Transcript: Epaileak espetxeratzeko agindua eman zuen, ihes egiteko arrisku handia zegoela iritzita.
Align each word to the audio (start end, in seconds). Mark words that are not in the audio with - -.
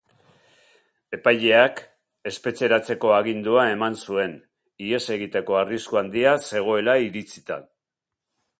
Epaileak 1.17 1.81
espetxeratzeko 2.31 3.13
agindua 3.17 3.65
eman 3.75 3.97
zuen, 4.07 4.35
ihes 4.89 5.03
egiteko 5.17 5.61
arrisku 5.61 6.01
handia 6.05 6.35
zegoela 6.47 6.97
iritzita. 7.11 7.59